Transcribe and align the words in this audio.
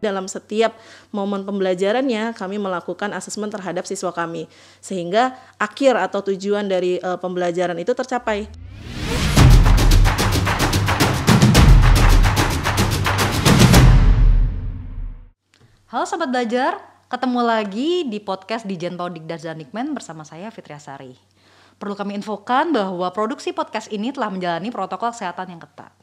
dalam 0.00 0.26
setiap 0.26 0.74
momen 1.12 1.44
pembelajarannya 1.44 2.32
kami 2.32 2.56
melakukan 2.56 3.12
asesmen 3.12 3.52
terhadap 3.52 3.84
siswa 3.84 4.10
kami 4.10 4.48
sehingga 4.80 5.36
akhir 5.60 5.94
atau 6.00 6.24
tujuan 6.32 6.66
dari 6.66 6.96
uh, 7.04 7.20
pembelajaran 7.20 7.76
itu 7.76 7.92
tercapai. 7.92 8.48
Halo 15.90 16.06
Sobat 16.06 16.30
Belajar, 16.30 16.78
ketemu 17.10 17.40
lagi 17.42 18.06
di 18.06 18.22
podcast 18.22 18.62
di 18.62 18.78
Dikdas 18.78 19.42
dan 19.42 19.58
Nikmen 19.58 19.90
bersama 19.90 20.22
saya 20.22 20.46
Fitri 20.54 20.70
Asari. 20.70 21.18
Perlu 21.82 21.98
kami 21.98 22.14
infokan 22.14 22.70
bahwa 22.70 23.10
produksi 23.10 23.50
podcast 23.50 23.90
ini 23.90 24.14
telah 24.14 24.30
menjalani 24.30 24.70
protokol 24.70 25.10
kesehatan 25.10 25.50
yang 25.50 25.58
ketat. 25.58 25.99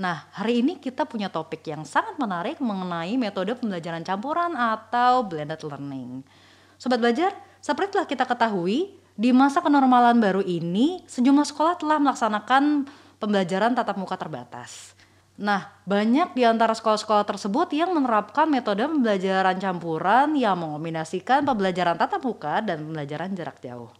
Nah, 0.00 0.24
hari 0.32 0.64
ini 0.64 0.80
kita 0.80 1.04
punya 1.04 1.28
topik 1.28 1.68
yang 1.68 1.84
sangat 1.84 2.16
menarik 2.16 2.56
mengenai 2.64 3.12
metode 3.20 3.52
pembelajaran 3.52 4.00
campuran 4.00 4.56
atau 4.56 5.20
blended 5.28 5.60
learning. 5.60 6.24
Sobat 6.80 6.96
Belajar, 6.96 7.36
seperti 7.60 8.00
telah 8.00 8.08
kita 8.08 8.24
ketahui, 8.24 8.96
di 9.12 9.30
masa 9.30 9.60
kenormalan 9.60 10.16
baru 10.16 10.40
ini, 10.40 11.04
sejumlah 11.04 11.44
sekolah 11.44 11.76
telah 11.76 12.00
melaksanakan 12.00 12.88
pembelajaran 13.20 13.76
tatap 13.76 14.00
muka 14.00 14.16
terbatas. 14.16 14.96
Nah, 15.36 15.68
banyak 15.84 16.32
di 16.32 16.42
antara 16.48 16.72
sekolah-sekolah 16.72 17.28
tersebut 17.28 17.72
yang 17.76 17.92
menerapkan 17.92 18.48
metode 18.48 18.84
pembelajaran 18.88 19.60
campuran 19.60 20.32
yang 20.36 20.56
mengombinasikan 20.56 21.44
pembelajaran 21.44 22.00
tatap 22.00 22.24
muka 22.24 22.64
dan 22.64 22.80
pembelajaran 22.84 23.32
jarak 23.36 23.60
jauh. 23.60 23.92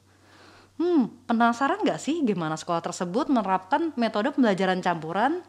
Hmm, 0.80 1.12
penasaran 1.28 1.84
nggak 1.84 2.00
sih 2.00 2.24
gimana 2.24 2.56
sekolah 2.56 2.80
tersebut 2.80 3.28
menerapkan 3.28 3.92
metode 4.00 4.33
pembelajaran 4.33 4.80
campuran? 4.80 5.45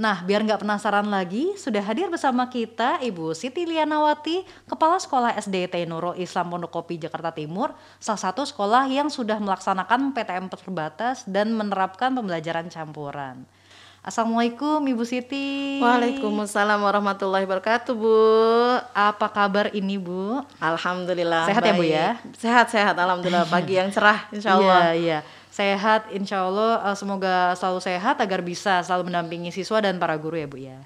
Nah, 0.00 0.24
biar 0.24 0.40
nggak 0.48 0.64
penasaran 0.64 1.04
lagi, 1.12 1.52
sudah 1.60 1.84
hadir 1.84 2.08
bersama 2.08 2.48
kita 2.48 3.04
Ibu 3.04 3.36
Siti 3.36 3.68
Lianawati, 3.68 4.48
Kepala 4.64 4.96
Sekolah 4.96 5.36
SDT 5.36 5.84
Nurul 5.84 6.16
Islam 6.16 6.48
Pondokopi 6.48 6.96
Jakarta 6.96 7.36
Timur, 7.36 7.76
salah 8.00 8.32
satu 8.32 8.48
sekolah 8.48 8.88
yang 8.88 9.12
sudah 9.12 9.36
melaksanakan 9.36 10.16
PTM 10.16 10.48
terbatas 10.48 11.28
dan 11.28 11.52
menerapkan 11.52 12.16
pembelajaran 12.16 12.72
campuran. 12.72 13.44
Assalamualaikum 14.00 14.80
Ibu 14.80 15.04
Siti. 15.04 15.76
Waalaikumsalam 15.84 16.80
warahmatullahi 16.80 17.44
wabarakatuh 17.44 17.92
Bu. 17.92 18.16
Apa 18.96 19.28
kabar 19.28 19.68
ini 19.76 20.00
Bu? 20.00 20.40
Alhamdulillah. 20.56 21.44
Sehat 21.44 21.60
baik. 21.60 21.68
ya 21.68 21.76
Bu 21.76 21.84
ya? 21.84 22.08
Sehat-sehat 22.40 22.96
Alhamdulillah. 22.96 23.44
Pagi 23.52 23.76
yang 23.76 23.92
cerah 23.92 24.24
Insya 24.32 24.56
Allah. 24.56 24.96
Iya, 24.96 25.20
iya. 25.20 25.39
Sehat 25.60 26.08
Insya 26.16 26.48
Allah 26.48 26.80
uh, 26.80 26.96
semoga 26.96 27.52
selalu 27.52 27.84
sehat 27.84 28.16
agar 28.16 28.40
bisa 28.40 28.80
selalu 28.80 29.12
mendampingi 29.12 29.52
siswa 29.52 29.84
dan 29.84 30.00
para 30.00 30.16
guru 30.16 30.40
ya 30.40 30.48
Bu 30.48 30.56
ya. 30.56 30.80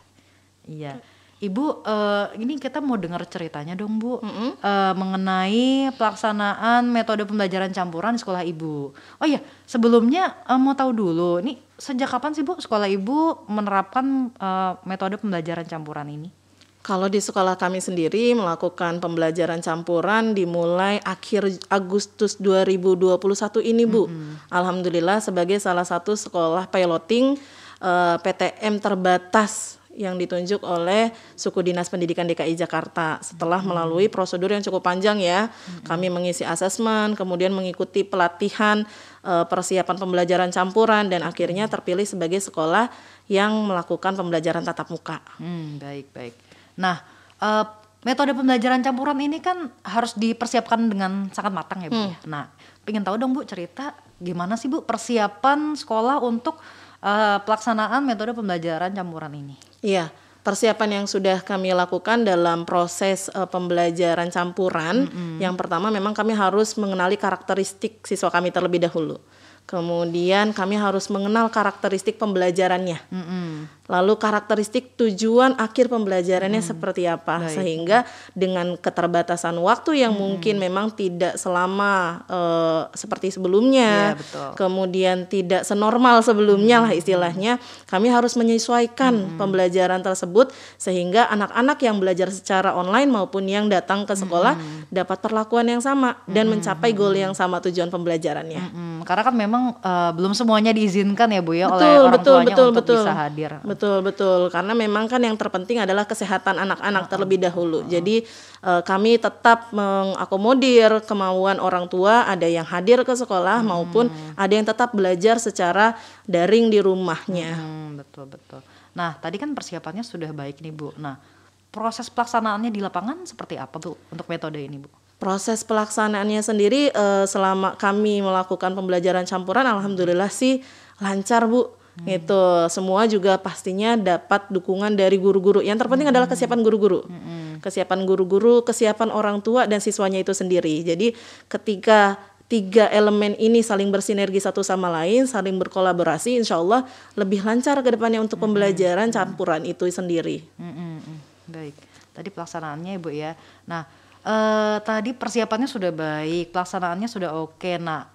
Iya. 0.67 0.99
Ibu, 1.45 1.85
uh, 1.85 2.33
ini 2.41 2.57
kita 2.57 2.81
mau 2.81 2.97
dengar 2.97 3.21
ceritanya 3.29 3.77
dong 3.77 4.01
Bu, 4.01 4.23
mm 4.23 4.33
-hmm. 4.33 4.51
uh, 4.65 4.95
mengenai 4.97 5.93
pelaksanaan 5.93 6.89
metode 6.89 7.27
pembelajaran 7.29 7.75
campuran 7.75 8.17
di 8.17 8.21
sekolah 8.23 8.43
Ibu. 8.47 8.77
Oh 9.21 9.27
iya, 9.29 9.45
sebelumnya 9.69 10.41
uh, 10.49 10.57
mau 10.57 10.73
tahu 10.73 10.95
dulu, 10.95 11.43
ini 11.45 11.61
sejak 11.77 12.09
kapan 12.09 12.33
sih 12.33 12.47
Bu 12.47 12.57
sekolah 12.57 12.89
Ibu 12.89 13.51
menerapkan 13.51 14.33
uh, 14.41 14.81
metode 14.89 15.21
pembelajaran 15.21 15.69
campuran 15.69 16.09
ini? 16.09 16.44
Kalau 16.85 17.09
di 17.09 17.17
sekolah 17.17 17.57
kami 17.57 17.81
sendiri 17.81 18.37
melakukan 18.37 19.01
pembelajaran 19.01 19.65
campuran 19.65 20.37
dimulai 20.37 21.01
akhir 21.01 21.65
Agustus 21.73 22.37
2021 22.37 23.17
ini 23.65 23.89
Bu. 23.89 24.05
Mm 24.05 24.13
-hmm. 24.13 24.33
Alhamdulillah 24.53 25.25
sebagai 25.25 25.57
salah 25.57 25.89
satu 25.89 26.13
sekolah 26.13 26.69
piloting 26.69 27.41
uh, 27.81 28.21
PTM 28.21 28.85
terbatas 28.85 29.81
yang 29.95 30.19
ditunjuk 30.19 30.61
oleh 30.67 31.15
suku 31.39 31.63
dinas 31.63 31.87
pendidikan 31.87 32.27
DKI 32.27 32.59
Jakarta 32.59 33.23
setelah 33.23 33.63
melalui 33.63 34.11
prosedur 34.11 34.51
yang 34.51 34.61
cukup 34.61 34.83
panjang 34.83 35.23
ya 35.23 35.55
kami 35.87 36.11
mengisi 36.11 36.43
asesmen 36.43 37.15
kemudian 37.15 37.55
mengikuti 37.55 38.03
pelatihan 38.03 38.83
uh, 39.23 39.47
persiapan 39.47 39.97
pembelajaran 39.97 40.51
campuran 40.51 41.07
dan 41.07 41.23
akhirnya 41.23 41.71
terpilih 41.71 42.05
sebagai 42.05 42.43
sekolah 42.43 42.91
yang 43.31 43.55
melakukan 43.65 44.19
pembelajaran 44.19 44.67
tatap 44.67 44.93
muka. 44.93 45.23
Hmm, 45.41 45.81
baik 45.81 46.13
baik. 46.13 46.35
Nah 46.79 47.01
uh, 47.41 47.65
metode 48.05 48.37
pembelajaran 48.37 48.85
campuran 48.85 49.19
ini 49.19 49.41
kan 49.41 49.73
harus 49.83 50.13
dipersiapkan 50.15 50.93
dengan 50.93 51.33
sangat 51.33 51.53
matang 51.53 51.81
ya 51.85 51.89
bu. 51.89 51.97
Hmm. 51.97 52.15
Nah 52.29 52.45
pengen 52.85 53.03
tahu 53.03 53.17
dong 53.17 53.33
bu 53.33 53.43
cerita 53.49 53.97
gimana 54.21 54.55
sih 54.61 54.69
bu 54.69 54.85
persiapan 54.85 55.75
sekolah 55.75 56.21
untuk 56.21 56.61
uh, 57.05 57.39
pelaksanaan 57.43 58.05
metode 58.05 58.33
pembelajaran 58.33 58.93
campuran 58.97 59.33
ini? 59.37 59.57
Iya, 59.85 60.09
persiapan 60.45 61.01
yang 61.01 61.07
sudah 61.09 61.45
kami 61.45 61.73
lakukan 61.77 62.25
dalam 62.25 62.65
proses 62.65 63.29
uh, 63.33 63.49
pembelajaran 63.49 64.33
campuran, 64.33 65.09
mm 65.09 65.13
-hmm. 65.13 65.37
yang 65.41 65.55
pertama 65.57 65.93
memang 65.93 66.17
kami 66.17 66.33
harus 66.37 66.77
mengenali 66.81 67.21
karakteristik 67.21 68.05
siswa 68.05 68.33
kami 68.33 68.53
terlebih 68.53 68.85
dahulu. 68.85 69.21
Kemudian 69.65 70.53
kami 70.53 70.77
harus 70.77 71.09
mengenal 71.09 71.49
karakteristik 71.49 72.21
pembelajarannya. 72.21 73.01
Mm 73.09 73.25
-hmm. 73.25 73.49
Lalu 73.85 74.17
karakteristik 74.17 74.97
tujuan 74.97 75.61
akhir 75.61 75.93
pembelajarannya 75.93 76.65
hmm. 76.65 76.71
seperti 76.73 77.05
apa 77.05 77.45
Baik. 77.45 77.53
sehingga 77.53 77.99
dengan 78.33 78.81
keterbatasan 78.81 79.61
waktu 79.61 80.01
yang 80.01 80.17
hmm. 80.17 80.25
mungkin 80.25 80.57
memang 80.57 80.89
tidak 80.97 81.37
selama 81.37 82.25
uh, 82.25 82.89
seperti 82.97 83.29
sebelumnya, 83.29 84.17
ya, 84.17 84.17
betul. 84.17 84.51
kemudian 84.57 85.29
tidak 85.29 85.69
senormal 85.69 86.25
sebelumnya 86.25 86.81
hmm. 86.81 86.85
lah 86.89 86.93
istilahnya, 86.97 87.53
kami 87.85 88.09
harus 88.09 88.41
menyesuaikan 88.41 89.13
hmm. 89.13 89.37
pembelajaran 89.37 90.01
tersebut 90.01 90.49
sehingga 90.81 91.29
anak-anak 91.29 91.77
yang 91.85 92.01
belajar 92.01 92.33
secara 92.33 92.73
online 92.73 93.13
maupun 93.13 93.45
yang 93.45 93.69
datang 93.69 94.09
ke 94.09 94.17
sekolah 94.17 94.57
hmm. 94.57 94.89
dapat 94.89 95.21
perlakuan 95.21 95.69
yang 95.69 95.85
sama 95.85 96.25
dan 96.25 96.49
hmm. 96.49 96.57
mencapai 96.57 96.97
goal 96.97 97.13
yang 97.13 97.37
sama 97.37 97.61
tujuan 97.61 97.93
pembelajarannya. 97.93 98.63
Hmm. 98.65 98.94
Karena 99.05 99.23
kan 99.23 99.37
memang 99.37 99.63
uh, 99.79 100.11
belum 100.17 100.33
semuanya 100.33 100.73
diizinkan 100.75 101.31
ya 101.31 101.45
Bu 101.45 101.53
ya 101.55 101.69
betul, 101.71 101.79
oleh 101.79 101.91
orang 102.01 102.15
betul, 102.19 102.35
tuanya 102.35 102.55
betul, 102.57 102.67
untuk 102.73 102.85
betul. 102.85 102.97
bisa 103.05 103.13
hadir. 103.15 103.51
Betul 103.63 103.97
betul 104.03 104.41
karena 104.51 104.73
memang 104.73 105.05
kan 105.07 105.21
yang 105.21 105.37
terpenting 105.37 105.79
adalah 105.85 106.09
kesehatan 106.09 106.57
anak-anak 106.59 107.05
terlebih 107.07 107.39
dahulu. 107.39 107.85
Jadi 107.87 108.25
uh, 108.65 108.83
kami 108.83 109.21
tetap 109.21 109.71
mengakomodir 109.71 111.05
kemauan 111.05 111.61
orang 111.61 111.87
tua 111.87 112.25
ada 112.25 112.49
yang 112.49 112.65
hadir 112.65 113.05
ke 113.05 113.15
sekolah 113.15 113.61
hmm. 113.61 113.69
maupun 113.69 114.09
ada 114.35 114.53
yang 114.53 114.67
tetap 114.67 114.91
belajar 114.97 115.37
secara 115.39 115.95
daring 116.27 116.73
di 116.73 116.81
rumahnya. 116.81 117.55
Hmm, 117.55 118.01
betul 118.01 118.27
betul. 118.27 118.65
Nah 118.97 119.15
tadi 119.21 119.37
kan 119.37 119.53
persiapannya 119.53 120.03
sudah 120.03 120.33
baik 120.33 120.65
nih 120.65 120.73
Bu. 120.73 120.97
Nah 120.97 121.21
proses 121.69 122.09
pelaksanaannya 122.09 122.73
di 122.73 122.81
lapangan 122.81 123.29
seperti 123.29 123.61
apa 123.61 123.77
Bu 123.77 123.93
untuk 124.09 124.27
metode 124.33 124.59
ini 124.59 124.81
Bu? 124.81 125.04
Proses 125.19 125.63
pelaksanaannya 125.65 126.43
sendiri 126.43 126.91
uh, 126.93 127.25
selama 127.25 127.79
kami 127.79 128.21
melakukan 128.21 128.75
pembelajaran 128.75 129.25
campuran, 129.25 129.65
alhamdulillah 129.65 130.29
sih 130.29 130.61
lancar 131.01 131.47
Bu 131.49 131.85
Hmm. 131.95 132.11
Itu 132.11 132.67
semua 132.75 133.07
juga 133.07 133.39
pastinya 133.39 133.95
dapat 133.95 134.51
dukungan 134.51 134.99
dari 134.99 135.15
guru-guru. 135.15 135.63
Yang 135.63 135.87
terpenting 135.87 136.11
hmm. 136.11 136.15
adalah 136.19 136.29
kesiapan 136.29 136.61
guru-guru. 136.67 137.07
Hmm. 137.07 137.63
Kesiapan 137.63 138.03
guru-guru, 138.03 138.67
kesiapan 138.67 139.15
orang 139.15 139.39
tua 139.39 139.71
dan 139.71 139.79
siswanya 139.79 140.19
itu 140.19 140.35
sendiri. 140.35 140.83
Jadi 140.83 141.15
ketika 141.47 142.19
tiga 142.51 142.91
elemen 142.91 143.39
ini 143.39 143.63
saling 143.63 143.95
bersinergi 143.95 144.43
satu 144.43 144.67
sama 144.67 144.91
lain, 144.91 145.31
saling 145.31 145.55
berkolaborasi, 145.55 146.35
insya 146.35 146.59
Allah 146.59 146.83
lebih 147.15 147.47
lancar 147.47 147.79
ke 147.79 147.95
depannya 147.95 148.19
untuk 148.19 148.43
hmm. 148.43 148.47
pembelajaran 148.51 149.09
campuran 149.15 149.63
itu 149.63 149.87
sendiri. 149.87 150.43
Hmm. 150.59 150.99
Baik, 151.47 151.79
tadi 152.11 152.29
pelaksanaannya 152.35 152.99
ibu 152.99 153.15
ya. 153.15 153.39
Nah, 153.71 153.87
eh, 154.25 154.77
tadi 154.83 155.11
persiapannya 155.13 155.69
sudah 155.69 155.93
baik, 155.93 156.51
pelaksanaannya 156.51 157.09
sudah 157.09 157.37
oke. 157.37 157.73
Nah, 157.79 158.15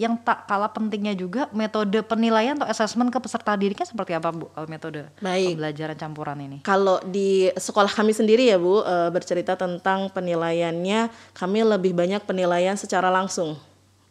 yang 0.00 0.16
tak 0.16 0.48
kalah 0.48 0.72
pentingnya 0.72 1.12
juga 1.12 1.52
metode 1.52 2.00
penilaian 2.00 2.56
atau 2.56 2.64
asesmen 2.72 3.12
ke 3.12 3.20
peserta 3.20 3.52
didiknya 3.52 3.84
seperti 3.84 4.16
apa 4.16 4.32
Bu 4.32 4.48
kalau 4.48 4.64
metode 4.64 5.12
Baik. 5.20 5.60
pembelajaran 5.60 5.96
campuran 6.00 6.38
ini? 6.40 6.56
Kalau 6.64 7.04
di 7.04 7.52
sekolah 7.52 7.92
kami 7.92 8.16
sendiri 8.16 8.48
ya 8.48 8.56
Bu 8.56 8.80
e, 8.80 9.12
bercerita 9.12 9.60
tentang 9.60 10.08
penilaiannya 10.08 11.12
kami 11.36 11.60
lebih 11.68 11.92
banyak 11.92 12.24
penilaian 12.24 12.80
secara 12.80 13.12
langsung 13.12 13.60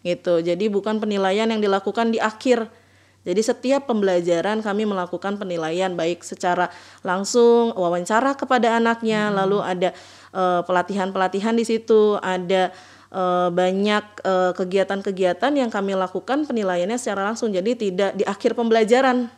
gitu. 0.05 0.45
Jadi 0.45 0.69
bukan 0.69 1.01
penilaian 1.01 1.49
yang 1.49 1.57
dilakukan 1.57 2.13
di 2.13 2.21
akhir. 2.21 2.69
Jadi 3.25 3.41
setiap 3.41 3.89
pembelajaran 3.89 4.61
kami 4.61 4.85
melakukan 4.85 5.41
penilaian 5.41 5.91
baik 5.97 6.21
secara 6.21 6.71
langsung 7.01 7.75
wawancara 7.75 8.37
kepada 8.37 8.77
anaknya, 8.79 9.27
hmm. 9.27 9.35
lalu 9.35 9.57
ada 9.59 9.89
pelatihan-pelatihan 10.35 11.57
di 11.57 11.65
situ, 11.65 12.17
ada 12.21 12.69
uh, 13.09 13.49
banyak 13.49 14.03
kegiatan 14.53 15.01
kegiatan-kegiatan 15.01 15.51
yang 15.57 15.69
kami 15.73 15.97
lakukan 15.97 16.45
penilaiannya 16.45 16.97
secara 17.01 17.25
langsung. 17.25 17.49
Jadi 17.49 17.75
tidak 17.75 18.11
di 18.13 18.23
akhir 18.25 18.53
pembelajaran 18.53 19.29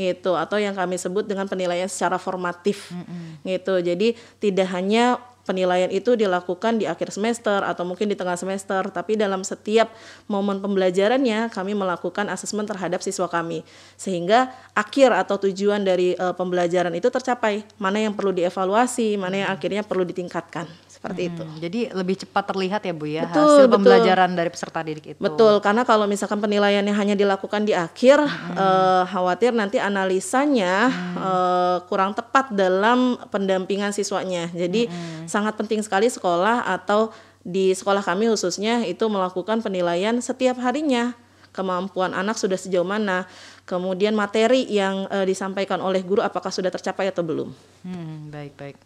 gitu. 0.00 0.32
Atau 0.36 0.56
yang 0.56 0.72
kami 0.72 0.96
sebut 0.96 1.28
dengan 1.28 1.44
penilaian 1.44 1.88
secara 1.88 2.16
formatif 2.16 2.88
mm 2.88 3.02
-hmm. 3.04 3.30
gitu. 3.44 3.74
Jadi 3.84 4.08
tidak 4.40 4.68
hanya 4.72 5.20
penilaian 5.48 5.88
itu 5.88 6.18
dilakukan 6.18 6.80
di 6.80 6.84
akhir 6.84 7.14
semester 7.14 7.62
atau 7.64 7.86
mungkin 7.86 8.10
di 8.10 8.16
tengah 8.16 8.36
semester, 8.36 8.88
tapi 8.92 9.16
dalam 9.16 9.46
setiap 9.46 9.92
momen 10.28 10.58
pembelajarannya 10.58 11.48
kami 11.52 11.72
melakukan 11.72 12.28
asesmen 12.28 12.66
terhadap 12.66 13.00
siswa 13.00 13.30
kami. 13.30 13.62
Sehingga 13.94 14.52
akhir 14.74 15.14
atau 15.14 15.38
tujuan 15.48 15.82
dari 15.86 16.18
uh, 16.18 16.34
pembelajaran 16.34 16.92
itu 16.96 17.08
tercapai. 17.08 17.64
Mana 17.78 18.02
yang 18.02 18.12
perlu 18.12 18.34
dievaluasi, 18.34 19.16
mana 19.16 19.46
yang 19.46 19.50
akhirnya 19.50 19.86
perlu 19.86 20.02
ditingkatkan 20.04 20.89
seperti 21.00 21.22
hmm, 21.24 21.30
itu. 21.32 21.44
Jadi 21.64 21.80
lebih 21.96 22.16
cepat 22.20 22.44
terlihat 22.52 22.84
ya 22.84 22.92
Bu 22.92 23.08
ya 23.08 23.24
betul, 23.24 23.40
hasil 23.40 23.64
betul. 23.64 23.72
pembelajaran 23.80 24.30
dari 24.36 24.50
peserta 24.52 24.84
didik 24.84 25.16
itu. 25.16 25.20
Betul, 25.24 25.56
karena 25.64 25.88
kalau 25.88 26.04
misalkan 26.04 26.44
penilaiannya 26.44 26.92
hanya 26.92 27.16
dilakukan 27.16 27.64
di 27.64 27.72
akhir, 27.72 28.20
hmm. 28.20 28.52
uh, 28.52 29.08
khawatir 29.08 29.56
nanti 29.56 29.80
analisanya 29.80 30.92
hmm. 30.92 31.16
uh, 31.16 31.76
kurang 31.88 32.12
tepat 32.12 32.52
dalam 32.52 33.16
pendampingan 33.32 33.96
siswanya. 33.96 34.52
Jadi 34.52 34.92
hmm. 34.92 35.24
sangat 35.24 35.56
penting 35.56 35.80
sekali 35.80 36.12
sekolah 36.12 36.68
atau 36.68 37.16
di 37.40 37.72
sekolah 37.72 38.04
kami 38.04 38.28
khususnya 38.28 38.84
itu 38.84 39.08
melakukan 39.08 39.64
penilaian 39.64 40.12
setiap 40.20 40.60
harinya 40.60 41.16
kemampuan 41.50 42.12
anak 42.12 42.36
sudah 42.36 42.60
sejauh 42.60 42.84
mana, 42.84 43.24
kemudian 43.64 44.12
materi 44.12 44.68
yang 44.68 45.08
uh, 45.08 45.24
disampaikan 45.24 45.80
oleh 45.80 46.04
guru 46.04 46.20
apakah 46.20 46.52
sudah 46.52 46.68
tercapai 46.68 47.08
atau 47.08 47.24
belum. 47.24 47.48
Hmm, 47.88 48.28
baik 48.28 48.52
baik. 48.54 48.76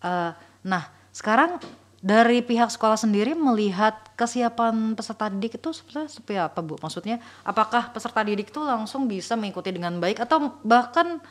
Uh, 0.00 0.34
nah 0.66 1.01
sekarang 1.12 1.60
dari 2.02 2.42
pihak 2.42 2.66
sekolah 2.66 2.98
sendiri 2.98 3.38
melihat 3.38 3.94
kesiapan 4.18 4.98
peserta 4.98 5.30
didik 5.30 5.62
itu 5.62 5.70
seperti 5.70 6.34
apa 6.34 6.58
Bu? 6.58 6.74
Maksudnya 6.82 7.22
apakah 7.46 7.94
peserta 7.94 8.26
didik 8.26 8.50
itu 8.50 8.58
langsung 8.58 9.06
bisa 9.06 9.38
mengikuti 9.38 9.70
dengan 9.70 10.02
baik 10.02 10.18
atau 10.18 10.58
bahkan 10.66 11.22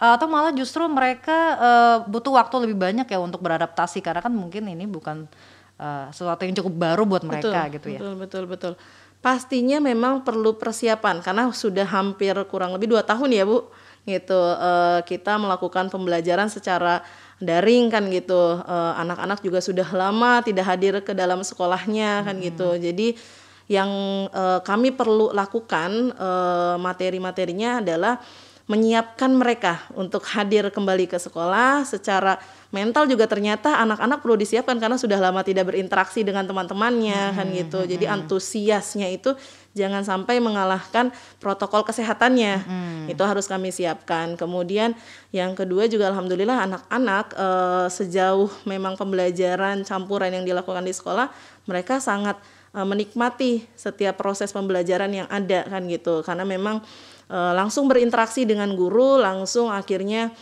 atau 0.00 0.26
malah 0.32 0.54
justru 0.56 0.80
mereka 0.88 1.60
uh, 1.60 1.96
butuh 2.08 2.32
waktu 2.32 2.56
lebih 2.64 2.80
banyak 2.80 3.04
ya 3.04 3.20
untuk 3.20 3.44
beradaptasi 3.44 4.00
karena 4.00 4.24
kan 4.24 4.32
mungkin 4.32 4.64
ini 4.64 4.88
bukan 4.88 5.28
uh, 5.76 6.08
sesuatu 6.08 6.46
yang 6.48 6.56
cukup 6.56 6.72
baru 6.72 7.04
buat 7.04 7.20
mereka 7.26 7.68
betul, 7.68 7.74
gitu 7.76 7.86
ya. 7.92 7.98
Betul 8.00 8.14
betul 8.16 8.44
betul. 8.48 8.72
Pastinya 9.20 9.76
memang 9.84 10.24
perlu 10.24 10.56
persiapan 10.56 11.20
karena 11.20 11.52
sudah 11.52 11.84
hampir 11.84 12.32
kurang 12.48 12.72
lebih 12.72 12.88
dua 12.88 13.04
tahun 13.04 13.28
ya 13.28 13.44
Bu 13.44 13.68
gitu 14.08 14.32
uh, 14.32 15.04
kita 15.04 15.36
melakukan 15.36 15.92
pembelajaran 15.92 16.48
secara 16.48 17.04
daring 17.40 17.88
kan 17.88 18.06
gitu 18.12 18.60
uh, 18.60 18.94
anak-anak 19.00 19.40
juga 19.40 19.64
sudah 19.64 19.88
lama 19.90 20.44
tidak 20.44 20.68
hadir 20.68 21.00
ke 21.00 21.16
dalam 21.16 21.40
sekolahnya 21.40 22.28
kan 22.28 22.36
hmm. 22.36 22.44
gitu 22.52 22.68
jadi 22.76 23.08
yang 23.70 23.90
uh, 24.34 24.60
kami 24.60 24.92
perlu 24.92 25.32
lakukan 25.32 26.12
uh, 26.18 26.76
materi-materinya 26.76 27.80
adalah 27.80 28.20
menyiapkan 28.70 29.34
mereka 29.34 29.82
untuk 29.98 30.22
hadir 30.30 30.70
kembali 30.70 31.10
ke 31.10 31.18
sekolah 31.18 31.82
secara 31.82 32.38
mental 32.70 33.10
juga 33.10 33.26
ternyata 33.26 33.82
anak-anak 33.82 34.22
perlu 34.22 34.38
disiapkan 34.38 34.78
karena 34.78 34.94
sudah 34.94 35.18
lama 35.18 35.42
tidak 35.42 35.74
berinteraksi 35.74 36.22
dengan 36.22 36.46
teman-temannya 36.46 37.18
hmm, 37.18 37.34
kan 37.34 37.46
gitu. 37.50 37.78
Hmm, 37.82 37.90
Jadi 37.90 38.04
antusiasnya 38.06 39.10
itu 39.10 39.34
jangan 39.70 40.02
sampai 40.02 40.42
mengalahkan 40.42 41.14
protokol 41.38 41.86
kesehatannya. 41.86 42.54
Hmm. 42.66 43.04
Itu 43.06 43.22
harus 43.22 43.46
kami 43.46 43.70
siapkan. 43.70 44.34
Kemudian 44.34 44.98
yang 45.30 45.54
kedua 45.54 45.86
juga 45.86 46.10
alhamdulillah 46.10 46.66
anak-anak 46.66 47.26
e, 47.34 47.48
sejauh 47.90 48.50
memang 48.66 48.98
pembelajaran 48.98 49.86
campuran 49.86 50.34
yang 50.34 50.44
dilakukan 50.46 50.82
di 50.82 50.90
sekolah, 50.90 51.30
mereka 51.70 52.02
sangat 52.02 52.38
e, 52.74 52.80
menikmati 52.82 53.62
setiap 53.78 54.18
proses 54.18 54.50
pembelajaran 54.50 55.10
yang 55.10 55.28
ada 55.30 55.62
kan 55.70 55.86
gitu. 55.86 56.26
Karena 56.26 56.42
memang 56.42 56.82
e, 57.30 57.38
langsung 57.54 57.86
berinteraksi 57.86 58.42
dengan 58.42 58.74
guru, 58.74 59.22
langsung 59.22 59.70
akhirnya 59.70 60.34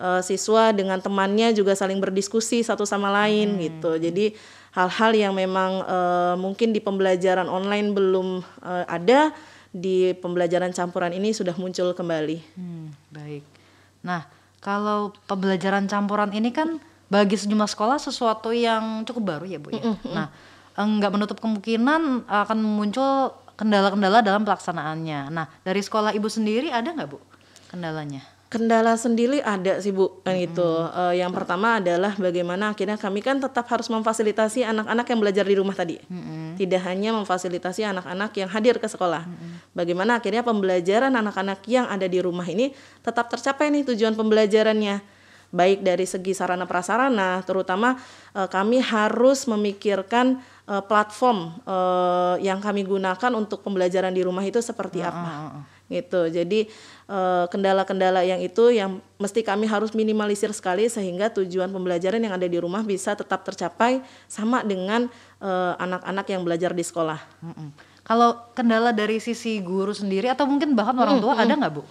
uh, 0.00 0.20
siswa 0.22 0.72
dengan 0.72 1.00
temannya 1.00 1.52
juga 1.56 1.72
saling 1.76 2.00
berdiskusi 2.00 2.62
satu 2.64 2.84
sama 2.84 3.12
lain 3.12 3.56
hmm. 3.56 3.60
gitu. 3.60 3.92
Jadi 4.00 4.26
hal-hal 4.76 5.12
yang 5.16 5.32
memang 5.32 5.80
uh, 5.88 6.36
mungkin 6.36 6.76
di 6.76 6.84
pembelajaran 6.84 7.48
online 7.48 7.96
belum 7.96 8.44
uh, 8.60 8.84
ada 8.84 9.32
di 9.72 10.12
pembelajaran 10.20 10.76
campuran 10.76 11.16
ini 11.16 11.32
sudah 11.32 11.56
muncul 11.56 11.96
kembali. 11.96 12.38
Hmm, 12.56 12.92
baik. 13.08 13.44
Nah, 14.04 14.28
kalau 14.60 15.16
pembelajaran 15.24 15.88
campuran 15.88 16.28
ini 16.36 16.52
kan 16.52 16.76
bagi 17.08 17.40
sejumlah 17.40 17.70
sekolah 17.72 17.96
sesuatu 17.96 18.52
yang 18.52 19.00
cukup 19.08 19.36
baru 19.36 19.44
ya 19.48 19.58
bu 19.60 19.72
ya. 19.72 19.80
Mm 19.80 19.96
-hmm. 19.96 20.12
Nah, 20.12 20.28
enggak 20.76 21.12
menutup 21.16 21.38
kemungkinan 21.40 22.28
akan 22.28 22.58
muncul 22.60 23.32
kendala-kendala 23.56 24.20
dalam 24.20 24.44
pelaksanaannya. 24.44 25.32
Nah, 25.32 25.48
dari 25.64 25.80
sekolah 25.80 26.12
ibu 26.12 26.28
sendiri 26.28 26.68
ada 26.68 26.92
nggak 26.92 27.08
bu 27.08 27.16
kendalanya? 27.72 28.35
Kendala 28.46 28.94
sendiri 28.94 29.42
ada 29.42 29.82
sih 29.82 29.90
Bu 29.90 30.22
kan 30.22 30.38
itu. 30.38 30.62
Uh, 30.62 31.10
yang 31.10 31.34
pertama 31.34 31.82
adalah 31.82 32.14
bagaimana 32.14 32.70
akhirnya 32.70 32.94
kami 32.94 33.18
kan 33.18 33.42
tetap 33.42 33.66
harus 33.66 33.90
memfasilitasi 33.90 34.62
anak-anak 34.62 35.02
yang 35.10 35.18
belajar 35.18 35.42
di 35.42 35.58
rumah 35.58 35.74
tadi. 35.74 35.98
Mm-hmm. 35.98 36.54
Tidak 36.54 36.82
hanya 36.86 37.10
memfasilitasi 37.18 37.82
anak-anak 37.90 38.30
yang 38.38 38.46
hadir 38.46 38.78
ke 38.78 38.86
sekolah. 38.86 39.26
Mm-hmm. 39.26 39.74
Bagaimana 39.74 40.22
akhirnya 40.22 40.46
pembelajaran 40.46 41.10
anak-anak 41.18 41.58
yang 41.66 41.90
ada 41.90 42.06
di 42.06 42.22
rumah 42.22 42.46
ini 42.46 42.70
tetap 43.02 43.26
tercapai 43.34 43.66
nih 43.74 43.82
tujuan 43.90 44.14
pembelajarannya. 44.14 45.02
Baik 45.50 45.82
dari 45.82 46.06
segi 46.06 46.30
sarana 46.30 46.70
prasarana, 46.70 47.42
terutama 47.42 47.98
uh, 48.34 48.46
kami 48.46 48.78
harus 48.78 49.46
memikirkan 49.50 50.38
uh, 50.70 50.82
platform 50.86 51.50
uh, 51.66 52.38
yang 52.38 52.62
kami 52.62 52.86
gunakan 52.86 53.34
untuk 53.34 53.66
pembelajaran 53.66 54.14
di 54.14 54.22
rumah 54.22 54.46
itu 54.46 54.62
seperti 54.62 55.02
apa. 55.02 55.66
Gitu. 55.86 56.20
Jadi 56.28 56.66
Eh, 57.06 57.46
kendala-kendala 57.54 58.26
yang 58.26 58.42
itu 58.42 58.74
yang 58.74 58.98
mesti 59.22 59.38
kami 59.46 59.70
harus 59.70 59.94
minimalisir 59.94 60.50
sekali 60.50 60.90
sehingga 60.90 61.30
tujuan 61.30 61.70
pembelajaran 61.70 62.18
yang 62.18 62.34
ada 62.34 62.50
di 62.50 62.58
rumah 62.58 62.82
bisa 62.82 63.14
tetap 63.14 63.46
tercapai 63.46 64.02
sama 64.26 64.66
dengan 64.66 65.06
eh, 65.38 65.74
anak-anak 65.78 66.26
yang 66.26 66.42
belajar 66.42 66.74
di 66.74 66.82
sekolah. 66.82 67.22
Mm 67.38 67.54
-mm. 67.54 67.68
Kalau 68.02 68.50
kendala 68.58 68.90
dari 68.90 69.22
sisi 69.22 69.62
guru 69.62 69.94
sendiri 69.94 70.26
atau 70.26 70.50
mungkin 70.50 70.74
bahkan 70.74 70.98
orang 70.98 71.22
tua 71.22 71.38
mm 71.38 71.38
-mm. 71.38 71.46
ada 71.46 71.54
nggak 71.54 71.72
bu? 71.78 71.82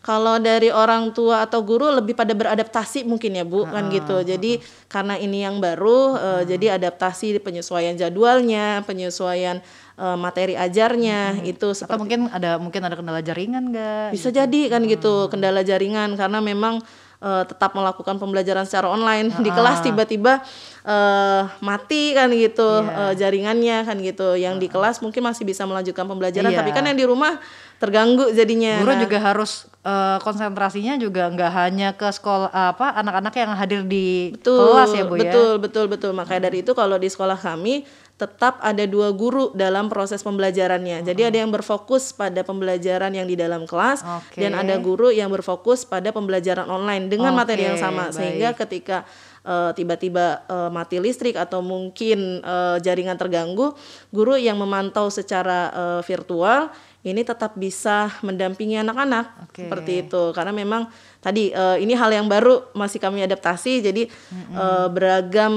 Kalau 0.00 0.40
dari 0.40 0.72
orang 0.72 1.12
tua 1.12 1.44
atau 1.44 1.60
guru 1.60 1.92
lebih 1.92 2.16
pada 2.16 2.32
beradaptasi 2.32 3.04
mungkin 3.04 3.36
ya 3.36 3.44
bu 3.44 3.68
kan 3.68 3.92
gitu. 3.92 4.24
Jadi 4.24 4.56
karena 4.88 5.20
ini 5.20 5.44
yang 5.44 5.60
baru, 5.60 6.16
uh, 6.16 6.42
jadi 6.48 6.80
adaptasi 6.80 7.36
penyesuaian 7.44 8.00
jadwalnya, 8.00 8.80
penyesuaian 8.88 9.60
uh, 10.00 10.16
materi 10.16 10.56
ajarnya 10.56 11.44
hmm. 11.44 11.52
itu 11.52 11.68
seperti 11.76 11.92
Atau 11.92 12.00
mungkin 12.00 12.20
ada 12.32 12.50
mungkin 12.56 12.80
ada 12.80 12.96
kendala 12.96 13.20
jaringan 13.20 13.62
enggak? 13.68 14.16
Bisa 14.16 14.32
gitu. 14.32 14.40
jadi 14.40 14.60
kan 14.72 14.82
hmm. 14.88 14.90
gitu, 14.96 15.14
kendala 15.28 15.60
jaringan 15.60 16.16
karena 16.16 16.40
memang 16.40 16.80
uh, 17.20 17.44
tetap 17.46 17.76
melakukan 17.76 18.16
pembelajaran 18.16 18.64
secara 18.66 18.90
online 18.90 19.30
uh 19.32 19.38
di 19.40 19.48
kelas 19.48 19.80
tiba-tiba 19.80 20.44
uh, 20.84 21.48
mati 21.64 22.12
kan 22.12 22.28
gitu 22.28 22.84
yeah. 22.84 23.08
uh, 23.08 23.12
jaringannya 23.16 23.86
kan 23.86 23.96
gitu. 24.00 24.36
Yang 24.36 24.54
uh 24.56 24.60
di 24.60 24.68
kelas 24.68 24.96
mungkin 25.00 25.22
masih 25.24 25.44
bisa 25.48 25.64
melanjutkan 25.64 26.04
pembelajaran, 26.04 26.50
yeah. 26.52 26.60
tapi 26.60 26.70
kan 26.76 26.84
yang 26.84 26.98
di 26.98 27.06
rumah 27.08 27.40
terganggu 27.80 28.28
jadinya. 28.36 28.84
Guru 28.84 28.92
nah. 28.92 29.00
juga 29.00 29.18
harus 29.20 29.64
uh, 29.84 30.20
konsentrasinya 30.20 31.00
juga 31.00 31.32
nggak 31.32 31.52
hanya 31.56 31.88
ke 31.96 32.08
sekolah 32.12 32.52
apa 32.52 32.92
anak-anak 33.00 33.32
yang 33.32 33.50
hadir 33.56 33.80
di 33.88 34.36
betul, 34.36 34.76
kelas 34.76 34.90
ya 34.92 35.04
bu 35.08 35.14
betul, 35.16 35.24
ya. 35.24 35.32
Betul 35.32 35.50
betul 35.56 35.84
betul. 35.88 36.10
Makanya 36.12 36.40
hmm. 36.44 36.48
dari 36.52 36.58
itu 36.60 36.72
kalau 36.76 36.96
di 37.00 37.08
sekolah 37.08 37.38
kami 37.40 37.88
tetap 38.20 38.60
ada 38.60 38.84
dua 38.84 39.16
guru 39.16 39.48
dalam 39.56 39.88
proses 39.88 40.20
pembelajarannya. 40.20 41.00
Hmm. 41.00 41.06
Jadi 41.08 41.22
ada 41.24 41.38
yang 41.40 41.48
berfokus 41.48 42.12
pada 42.12 42.44
pembelajaran 42.44 43.08
yang 43.16 43.24
di 43.24 43.32
dalam 43.32 43.64
kelas 43.64 44.04
okay. 44.04 44.44
dan 44.44 44.52
ada 44.60 44.76
guru 44.76 45.08
yang 45.08 45.32
berfokus 45.32 45.88
pada 45.88 46.12
pembelajaran 46.12 46.68
online 46.68 47.08
dengan 47.08 47.32
okay, 47.32 47.40
materi 47.40 47.62
yang 47.64 47.80
sama 47.80 48.12
baik. 48.12 48.20
sehingga 48.20 48.48
ketika 48.52 49.08
uh, 49.48 49.72
tiba-tiba 49.72 50.44
uh, 50.52 50.68
mati 50.68 51.00
listrik 51.00 51.40
atau 51.40 51.64
mungkin 51.64 52.44
uh, 52.44 52.76
jaringan 52.76 53.16
terganggu, 53.16 53.72
guru 54.12 54.36
yang 54.36 54.60
memantau 54.60 55.08
secara 55.08 55.72
uh, 55.72 56.00
virtual 56.04 56.68
ini 57.00 57.24
tetap 57.24 57.56
bisa 57.56 58.12
mendampingi 58.20 58.76
anak-anak 58.76 59.48
okay. 59.48 59.64
seperti 59.64 59.92
itu 60.04 60.22
karena 60.36 60.52
memang 60.52 60.92
tadi 61.24 61.48
uh, 61.56 61.80
ini 61.80 61.96
hal 61.96 62.12
yang 62.12 62.28
baru 62.28 62.68
masih 62.76 63.00
kami 63.00 63.24
adaptasi 63.24 63.80
jadi 63.80 64.04
mm-hmm. 64.04 64.52
uh, 64.52 64.88
beragam 64.92 65.54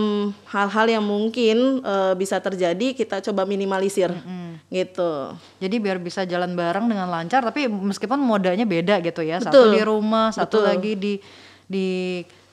hal-hal 0.47 0.88
yang 0.88 1.03
mungkin 1.03 1.83
uh, 1.83 2.15
bisa 2.15 2.39
terjadi 2.39 2.95
kita 2.95 3.19
coba 3.19 3.43
minimalisir 3.43 4.07
mm-hmm. 4.07 4.71
gitu 4.71 5.35
jadi 5.59 5.75
biar 5.83 6.00
bisa 6.00 6.23
jalan 6.23 6.55
bareng 6.55 6.88
dengan 6.88 7.12
lancar 7.12 7.43
tapi 7.43 7.67
meskipun 7.67 8.23
modanya 8.23 8.63
beda 8.63 9.03
gitu 9.03 9.19
ya 9.19 9.43
Betul. 9.43 9.51
satu 9.51 9.59
di 9.75 9.81
rumah 9.83 10.31
satu 10.31 10.63
Betul. 10.63 10.67
lagi 10.71 10.91
di 10.95 11.13
di 11.67 11.88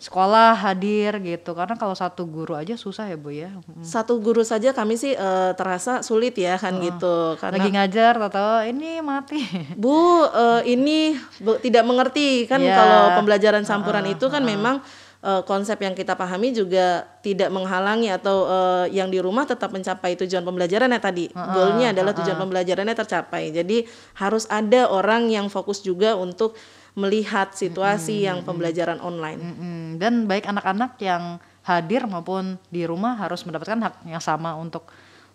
sekolah 0.01 0.57
hadir 0.57 1.21
gitu. 1.21 1.53
Karena 1.53 1.77
kalau 1.77 1.93
satu 1.93 2.25
guru 2.25 2.57
aja 2.57 2.73
susah 2.73 3.05
ya 3.13 3.21
bu 3.21 3.37
ya. 3.37 3.53
Satu 3.85 4.17
guru 4.17 4.41
saja 4.41 4.73
kami 4.73 4.97
sih 4.97 5.13
uh, 5.13 5.53
terasa 5.53 6.01
sulit 6.01 6.33
ya 6.41 6.57
kan 6.57 6.81
uh, 6.81 6.83
gitu. 6.83 7.17
Karena 7.37 7.61
lagi 7.61 7.71
ngajar 7.71 8.15
atau 8.17 8.65
ini 8.65 9.05
mati. 9.05 9.45
Bu 9.83 10.25
uh, 10.25 10.65
ini 10.65 11.21
bu, 11.45 11.61
tidak 11.61 11.85
mengerti. 11.85 12.49
Kan 12.49 12.65
yeah. 12.65 12.75
kalau 12.81 13.03
pembelajaran 13.21 13.61
campuran 13.69 14.09
uh, 14.09 14.15
itu 14.17 14.27
kan 14.33 14.41
uh, 14.41 14.49
memang 14.49 14.77
uh, 15.21 15.45
konsep 15.45 15.77
yang 15.85 15.93
kita 15.93 16.17
pahami 16.17 16.57
juga 16.57 17.05
tidak 17.21 17.53
menghalangi 17.53 18.09
atau 18.09 18.49
uh, 18.49 18.87
yang 18.89 19.13
di 19.13 19.21
rumah 19.21 19.45
tetap 19.45 19.69
mencapai 19.69 20.17
tujuan 20.17 20.41
pembelajarannya 20.41 21.01
tadi. 21.01 21.29
Uh, 21.33 21.45
Goalnya 21.53 21.93
adalah 21.93 22.17
tujuan 22.17 22.41
uh, 22.41 22.43
pembelajarannya 22.49 22.97
tercapai. 22.97 23.53
Jadi 23.53 23.85
harus 24.17 24.49
ada 24.49 24.89
orang 24.89 25.29
yang 25.29 25.53
fokus 25.53 25.85
juga 25.85 26.17
untuk 26.17 26.57
melihat 27.01 27.57
situasi 27.57 28.23
hmm, 28.23 28.27
yang 28.29 28.39
pembelajaran 28.45 29.01
online. 29.01 29.41
Hmm, 29.41 29.89
dan 29.97 30.29
baik 30.29 30.45
anak-anak 30.45 31.01
yang 31.01 31.41
hadir 31.65 32.05
maupun 32.05 32.61
di 32.69 32.85
rumah 32.85 33.17
harus 33.17 33.41
mendapatkan 33.49 33.81
hak 33.81 33.95
yang 34.05 34.21
sama 34.21 34.53
untuk 34.57 34.89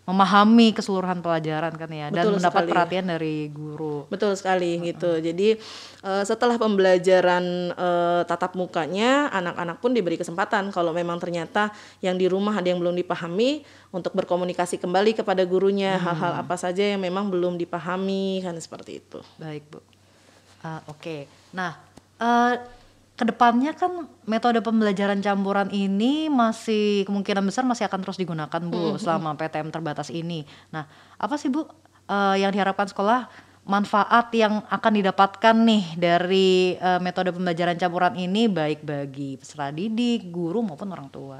memahami 0.05 0.69
keseluruhan 0.69 1.17
pelajaran 1.17 1.73
kan 1.73 1.89
ya 1.89 2.13
dan 2.13 2.29
Betul 2.29 2.37
mendapat 2.37 2.61
sekali. 2.61 2.71
perhatian 2.71 3.05
dari 3.09 3.35
guru. 3.49 4.05
Betul 4.05 4.37
sekali 4.37 4.77
gitu. 4.85 5.17
Jadi 5.17 5.57
eh, 6.05 6.23
setelah 6.29 6.61
pembelajaran 6.61 7.73
eh, 7.73 8.21
tatap 8.29 8.53
mukanya, 8.53 9.33
anak-anak 9.33 9.81
pun 9.81 9.97
diberi 9.97 10.21
kesempatan 10.21 10.69
kalau 10.69 10.93
memang 10.93 11.17
ternyata 11.17 11.73
yang 12.05 12.21
di 12.21 12.29
rumah 12.29 12.53
ada 12.53 12.69
yang 12.69 12.77
belum 12.77 12.93
dipahami 13.01 13.65
untuk 13.89 14.13
berkomunikasi 14.13 14.77
kembali 14.77 15.17
kepada 15.17 15.41
gurunya 15.41 15.97
hal-hal 15.97 16.37
apa 16.37 16.53
saja 16.53 16.85
yang 16.85 17.01
memang 17.01 17.33
belum 17.33 17.57
dipahami 17.57 18.45
kan 18.45 18.53
seperti 18.61 19.01
itu. 19.01 19.25
Baik 19.41 19.65
bu. 19.73 19.81
Ah, 20.61 20.85
Oke. 20.85 21.25
Nah 21.55 21.79
eh 22.19 22.53
ke 23.15 23.23
depannya 23.23 23.71
kan 23.71 24.11
metode 24.27 24.59
pembelajaran 24.59 25.23
campuran 25.23 25.71
ini 25.71 26.27
masih 26.27 27.07
kemungkinan 27.07 27.47
besar 27.47 27.63
masih 27.63 27.87
akan 27.87 28.03
terus 28.03 28.19
digunakan 28.19 28.59
bu 28.67 28.99
selama 28.99 29.39
PTM 29.39 29.71
terbatas 29.71 30.11
ini. 30.11 30.43
Nah 30.75 30.83
apa 31.15 31.39
sih 31.39 31.47
bu 31.47 31.63
eh, 32.11 32.35
yang 32.43 32.51
diharapkan 32.51 32.91
sekolah 32.91 33.31
manfaat 33.65 34.29
yang 34.35 34.61
akan 34.69 34.93
didapatkan 34.99 35.55
nih 35.55 35.83
dari 35.95 36.75
eh, 36.75 36.99
metode 36.99 37.31
pembelajaran 37.31 37.79
campuran 37.79 38.19
ini 38.19 38.51
baik 38.51 38.83
bagi 38.83 39.39
peserta 39.39 39.71
didik, 39.71 40.27
guru 40.29 40.59
maupun 40.59 40.91
orang 40.91 41.07
tua. 41.07 41.39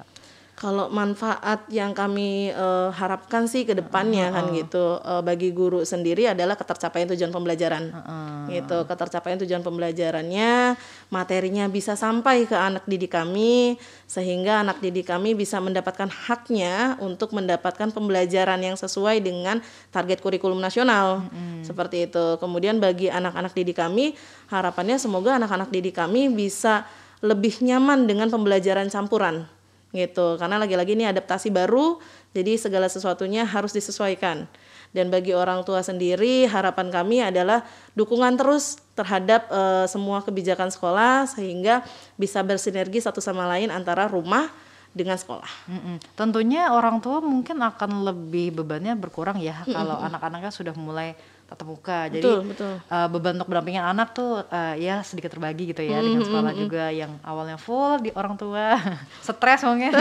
Kalau 0.56 0.88
manfaat 0.88 1.68
yang 1.68 1.92
kami 1.92 2.48
eh, 2.48 2.90
harapkan 2.96 3.44
sih 3.44 3.68
ke 3.68 3.76
depannya 3.76 4.32
kan 4.32 4.56
gitu 4.56 5.04
eh, 5.04 5.20
bagi 5.20 5.52
guru 5.52 5.84
sendiri 5.84 6.32
adalah 6.32 6.56
ketercapaian 6.56 7.12
tujuan 7.12 7.28
pembelajaran. 7.36 7.92
Gitu, 8.48 8.78
ketercapaian 8.88 9.42
tujuan 9.42 9.66
pembelajarannya, 9.66 10.80
materinya 11.12 11.66
bisa 11.68 12.00
sampai 12.00 12.48
ke 12.48 12.56
anak 12.56 12.88
didik 12.88 13.12
kami 13.12 13.76
sehingga 14.08 14.64
anak 14.64 14.80
didik 14.80 15.12
kami 15.12 15.36
bisa 15.36 15.60
mendapatkan 15.60 16.08
haknya 16.08 16.96
untuk 17.04 17.36
mendapatkan 17.36 17.92
pembelajaran 17.92 18.62
yang 18.64 18.78
sesuai 18.80 19.20
dengan 19.20 19.60
target 19.92 20.24
kurikulum 20.24 20.62
nasional. 20.62 21.26
Seperti 21.68 22.08
itu. 22.08 22.38
Kemudian 22.40 22.80
bagi 22.80 23.12
anak-anak 23.12 23.52
didik 23.52 23.82
kami, 23.82 24.16
harapannya 24.48 25.02
semoga 25.02 25.36
anak-anak 25.36 25.68
didik 25.74 26.00
kami 26.00 26.32
bisa 26.32 26.88
lebih 27.20 27.60
nyaman 27.66 28.06
dengan 28.06 28.30
pembelajaran 28.30 28.88
campuran 28.88 29.55
gitu. 29.96 30.36
Karena 30.36 30.60
lagi-lagi 30.60 30.94
ini 30.94 31.08
adaptasi 31.08 31.50
baru 31.50 31.98
jadi 32.36 32.60
segala 32.60 32.92
sesuatunya 32.92 33.48
harus 33.48 33.72
disesuaikan. 33.72 34.46
Dan 34.96 35.12
bagi 35.12 35.36
orang 35.36 35.64
tua 35.68 35.84
sendiri 35.84 36.48
harapan 36.48 36.88
kami 36.88 37.20
adalah 37.20 37.68
dukungan 38.00 38.40
terus 38.40 38.80
terhadap 38.96 39.48
eh, 39.52 39.86
semua 39.92 40.24
kebijakan 40.24 40.72
sekolah 40.72 41.28
sehingga 41.28 41.84
bisa 42.16 42.40
bersinergi 42.44 43.04
satu 43.04 43.20
sama 43.20 43.44
lain 43.48 43.72
antara 43.72 44.08
rumah 44.08 44.48
dengan 44.96 45.20
sekolah 45.20 45.52
Mm-mm. 45.68 46.00
Tentunya 46.16 46.72
orang 46.72 47.04
tua 47.04 47.20
mungkin 47.20 47.60
akan 47.60 48.08
lebih 48.08 48.64
bebannya 48.64 48.96
berkurang 48.96 49.44
ya 49.44 49.68
kalau 49.68 50.00
anak-anaknya 50.00 50.50
sudah 50.56 50.72
mulai 50.74 51.14
tatap 51.46 51.68
muka. 51.70 52.10
Jadi 52.10 52.26
betul 52.26 52.40
betul 52.50 52.74
uh, 52.90 53.08
beban 53.10 53.38
untuk 53.38 53.54
mendampingin 53.54 53.86
anak 53.86 54.18
tuh 54.18 54.42
uh, 54.50 54.74
ya 54.82 55.06
sedikit 55.06 55.30
terbagi 55.30 55.70
gitu 55.70 55.86
ya 55.86 56.02
dengan 56.02 56.26
sekolah 56.26 56.52
juga 56.58 56.90
yang 56.90 57.22
awalnya 57.22 57.62
full 57.62 58.02
di 58.02 58.10
orang 58.18 58.34
tua 58.34 58.82
stres 59.26 59.62
mungkin. 59.62 59.94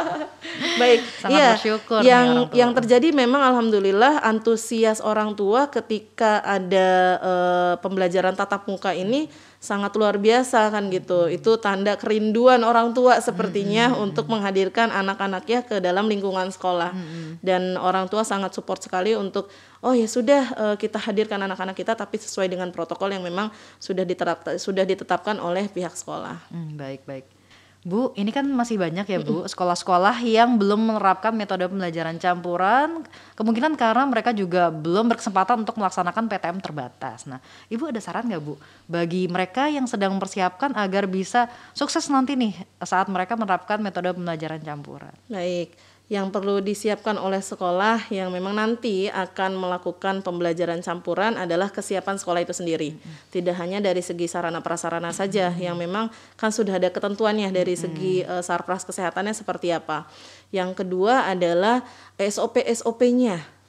Baik, 0.80 1.00
Sangat 1.22 1.36
iya. 1.36 1.48
bersyukur 1.52 2.00
yang 2.00 2.48
yang 2.56 2.72
terjadi 2.72 3.12
memang 3.12 3.44
alhamdulillah 3.52 4.24
antusias 4.24 5.04
orang 5.04 5.36
tua 5.36 5.68
ketika 5.68 6.40
ada 6.40 6.88
eh, 7.20 7.74
pembelajaran 7.84 8.32
tatap 8.32 8.64
muka 8.64 8.96
ini 8.96 9.28
sangat 9.60 9.92
luar 10.00 10.16
biasa 10.16 10.72
kan 10.72 10.88
gitu. 10.88 11.28
Itu 11.28 11.60
tanda 11.60 11.94
kerinduan 12.00 12.64
orang 12.64 12.96
tua 12.96 13.20
sepertinya 13.20 13.92
untuk 14.04 14.26
menghadirkan 14.32 14.88
anak-anaknya 14.88 15.68
ke 15.68 15.76
dalam 15.84 16.08
lingkungan 16.08 16.48
sekolah. 16.48 16.96
Dan 17.44 17.76
orang 17.76 18.08
tua 18.08 18.24
sangat 18.24 18.56
support 18.56 18.80
sekali 18.80 19.12
untuk 19.12 19.52
oh 19.84 19.92
ya 19.92 20.08
sudah 20.08 20.42
eh, 20.56 20.76
kita 20.80 20.96
hadirkan 20.96 21.44
anak-anak 21.44 21.76
kita 21.76 21.92
tapi 21.92 22.16
sesuai 22.16 22.48
dengan 22.48 22.72
protokol 22.72 23.12
yang 23.12 23.22
memang 23.22 23.52
sudah 23.76 24.02
diterapkan 24.02 24.56
sudah 24.56 24.88
ditetapkan 24.88 25.36
oleh 25.36 25.68
pihak 25.68 25.92
sekolah. 25.92 26.40
Hmm, 26.48 26.80
baik 26.80 27.04
baik. 27.04 27.39
Bu, 27.80 28.12
ini 28.12 28.28
kan 28.28 28.44
masih 28.44 28.76
banyak 28.76 29.08
ya 29.08 29.18
Bu 29.24 29.48
sekolah-sekolah 29.48 30.20
yang 30.20 30.60
belum 30.60 30.92
menerapkan 30.92 31.32
metode 31.32 31.64
pembelajaran 31.64 32.20
campuran. 32.20 33.08
Kemungkinan 33.40 33.72
karena 33.80 34.04
mereka 34.04 34.36
juga 34.36 34.68
belum 34.68 35.08
berkesempatan 35.08 35.64
untuk 35.64 35.80
melaksanakan 35.80 36.28
PTM 36.28 36.60
terbatas. 36.60 37.24
Nah, 37.24 37.40
Ibu 37.72 37.88
ada 37.88 37.96
saran 38.04 38.28
nggak 38.28 38.42
Bu 38.44 38.60
bagi 38.84 39.24
mereka 39.32 39.72
yang 39.72 39.88
sedang 39.88 40.12
mempersiapkan 40.12 40.76
agar 40.76 41.08
bisa 41.08 41.48
sukses 41.72 42.04
nanti 42.12 42.36
nih 42.36 42.52
saat 42.84 43.08
mereka 43.08 43.32
menerapkan 43.40 43.80
metode 43.80 44.12
pembelajaran 44.12 44.60
campuran? 44.60 45.16
Baik, 45.32 45.72
yang 46.10 46.34
perlu 46.34 46.58
disiapkan 46.58 47.14
oleh 47.22 47.38
sekolah 47.38 48.10
yang 48.10 48.34
memang 48.34 48.58
nanti 48.58 49.06
akan 49.06 49.54
melakukan 49.54 50.26
pembelajaran 50.26 50.82
campuran 50.82 51.38
adalah 51.38 51.70
kesiapan 51.70 52.18
sekolah 52.18 52.42
itu 52.42 52.50
sendiri. 52.50 52.98
Tidak 53.30 53.54
hanya 53.54 53.78
dari 53.78 54.02
segi 54.02 54.26
sarana 54.26 54.58
prasarana 54.58 55.14
saja 55.14 55.54
yang 55.54 55.78
memang 55.78 56.10
kan 56.34 56.50
sudah 56.50 56.82
ada 56.82 56.90
ketentuannya 56.90 57.54
dari 57.54 57.78
segi 57.78 58.26
eh, 58.26 58.42
sarpras 58.42 58.82
kesehatannya 58.82 59.30
seperti 59.30 59.70
apa. 59.70 60.10
Yang 60.50 60.82
kedua 60.82 61.30
adalah 61.30 61.86
SOP 62.18 62.58
SOP-nya. 62.58 63.60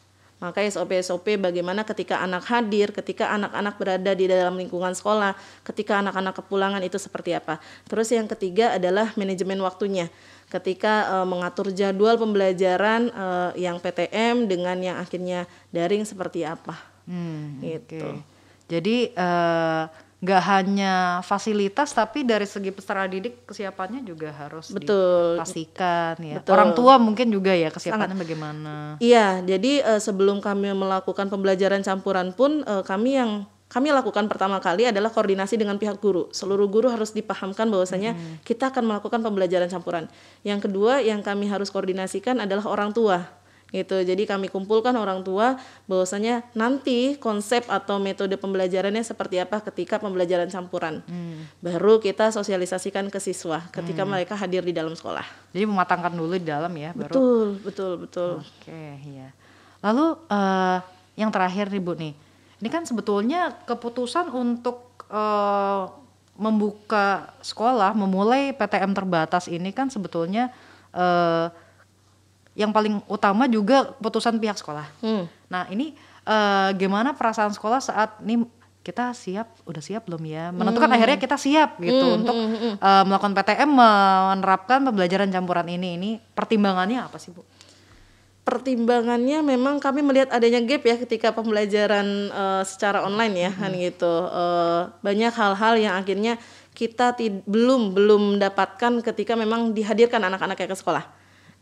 Maka 0.41 0.65
SOP 0.65 0.97
SOP 1.05 1.37
bagaimana 1.37 1.85
ketika 1.85 2.17
anak 2.25 2.49
hadir, 2.49 2.89
ketika 2.89 3.29
anak-anak 3.29 3.77
berada 3.77 4.17
di 4.17 4.25
dalam 4.25 4.57
lingkungan 4.57 4.97
sekolah, 4.97 5.37
ketika 5.61 6.01
anak-anak 6.01 6.33
kepulangan 6.41 6.81
itu 6.81 6.97
seperti 6.97 7.37
apa. 7.37 7.61
Terus 7.85 8.09
yang 8.09 8.25
ketiga 8.25 8.73
adalah 8.73 9.13
manajemen 9.13 9.61
waktunya. 9.61 10.09
Ketika 10.51 11.23
eh, 11.23 11.27
mengatur 11.27 11.71
jadwal 11.71 12.19
pembelajaran 12.19 13.07
eh, 13.07 13.51
yang 13.63 13.79
PTM 13.79 14.51
dengan 14.51 14.75
yang 14.83 14.97
akhirnya 14.99 15.47
daring 15.71 16.03
seperti 16.03 16.43
apa. 16.43 16.75
Hmm, 17.07 17.63
Gitu. 17.63 18.03
oke. 18.03 18.19
Jadi 18.67 19.15
eh, 19.15 19.83
nggak 20.21 20.43
hanya 20.53 20.93
fasilitas 21.25 21.97
tapi 21.97 22.21
dari 22.21 22.45
segi 22.45 22.69
peserta 22.69 23.09
didik 23.09 23.41
kesiapannya 23.49 24.05
juga 24.05 24.29
harus 24.29 24.69
Betul. 24.69 25.39
dipastikan 25.39 26.13
ya. 26.21 26.37
Betul. 26.37 26.51
Orang 26.53 26.77
tua 26.77 27.01
mungkin 27.01 27.33
juga 27.33 27.57
ya 27.57 27.73
kesiapannya 27.73 28.13
bagaimana. 28.13 28.73
Iya, 29.01 29.41
jadi 29.41 29.97
sebelum 29.97 30.37
kami 30.37 30.77
melakukan 30.77 31.25
pembelajaran 31.25 31.81
campuran 31.81 32.37
pun 32.37 32.61
kami 32.85 33.17
yang 33.17 33.49
kami 33.71 33.87
lakukan 33.95 34.27
pertama 34.27 34.59
kali 34.59 34.91
adalah 34.91 35.07
koordinasi 35.07 35.55
dengan 35.55 35.79
pihak 35.79 36.03
guru. 36.03 36.27
Seluruh 36.35 36.67
guru 36.67 36.91
harus 36.91 37.15
dipahamkan 37.15 37.71
bahwasanya 37.71 38.19
kita 38.43 38.67
akan 38.67 38.83
melakukan 38.83 39.23
pembelajaran 39.23 39.71
campuran. 39.71 40.11
Yang 40.43 40.67
kedua 40.67 40.99
yang 40.99 41.23
kami 41.23 41.47
harus 41.47 41.71
koordinasikan 41.71 42.43
adalah 42.43 42.67
orang 42.67 42.91
tua. 42.91 43.23
Gitu. 43.71 44.03
Jadi 44.03 44.27
kami 44.27 44.51
kumpulkan 44.51 44.91
orang 44.99 45.23
tua 45.23 45.55
bahwasanya 45.87 46.43
nanti 46.51 47.15
konsep 47.15 47.63
atau 47.71 48.03
metode 48.03 48.35
pembelajarannya 48.35 48.99
seperti 48.99 49.39
apa 49.39 49.63
ketika 49.71 49.95
pembelajaran 50.03 50.51
campuran. 50.51 50.99
Baru 51.63 52.03
kita 52.03 52.35
sosialisasikan 52.35 53.07
ke 53.07 53.23
siswa 53.23 53.63
ketika 53.71 54.03
mereka 54.03 54.35
hadir 54.35 54.67
di 54.67 54.75
dalam 54.75 54.91
sekolah. 54.91 55.23
Jadi 55.55 55.63
mematangkan 55.63 56.11
dulu 56.11 56.35
di 56.35 56.43
dalam 56.43 56.75
ya 56.75 56.91
baru. 56.91 57.15
Betul, 57.15 57.47
betul, 57.63 57.91
betul. 58.03 58.31
Oke, 58.43 58.83
iya. 59.07 59.31
Lalu 59.79 60.19
eh, 60.27 60.77
yang 61.15 61.31
terakhir 61.31 61.71
nih 61.71 61.79
Bu 61.79 61.95
nih. 61.95 62.30
Ini 62.61 62.69
kan 62.69 62.85
sebetulnya 62.85 63.49
keputusan 63.65 64.29
untuk 64.29 65.05
eh, 65.09 65.83
membuka 66.37 67.33
sekolah, 67.41 67.97
memulai 67.97 68.53
PTM 68.53 68.93
terbatas 68.93 69.49
ini 69.49 69.73
kan 69.73 69.89
sebetulnya 69.89 70.53
eh, 70.93 71.49
yang 72.55 72.69
paling 72.69 73.01
utama 73.09 73.49
juga 73.49 73.97
keputusan 73.97 74.37
pihak 74.37 74.61
sekolah. 74.61 74.87
Hmm. 75.01 75.25
Nah, 75.49 75.65
ini 75.73 75.97
eh, 76.25 76.69
gimana 76.77 77.17
perasaan 77.17 77.51
sekolah 77.51 77.81
saat 77.81 78.21
ini 78.21 78.45
kita 78.81 79.13
siap, 79.13 79.61
udah 79.69 79.81
siap 79.81 80.09
belum 80.09 80.25
ya? 80.25 80.49
Menentukan 80.49 80.89
akhirnya 80.89 81.21
kita 81.21 81.37
siap 81.37 81.77
gitu 81.77 82.21
untuk 82.21 82.35
eh, 82.77 83.03
melakukan 83.05 83.33
PTM 83.37 83.69
menerapkan 83.73 84.79
pembelajaran 84.85 85.29
campuran 85.33 85.67
ini. 85.69 85.97
Ini 85.97 86.09
pertimbangannya 86.37 87.05
apa 87.05 87.17
sih, 87.17 87.33
Bu? 87.33 87.45
Pertimbangannya 88.41 89.45
memang 89.45 89.77
kami 89.77 90.01
melihat 90.01 90.33
adanya 90.33 90.59
gap 90.65 90.81
ya 90.81 90.97
ketika 90.97 91.29
pembelajaran 91.31 92.07
eh, 92.33 92.63
secara 92.65 93.05
online 93.05 93.35
ya 93.37 93.51
kan 93.53 93.71
gitu. 93.73 94.13
Eh, 94.27 94.81
banyak 95.05 95.33
hal-hal 95.33 95.73
yang 95.77 95.93
akhirnya 95.97 96.41
kita 96.73 97.13
tid- 97.13 97.45
belum 97.45 97.93
belum 97.93 98.37
mendapatkan 98.37 99.03
ketika 99.05 99.37
memang 99.37 99.75
dihadirkan 99.77 100.23
anak-anaknya 100.25 100.67
ke 100.67 100.77
sekolah 100.77 101.05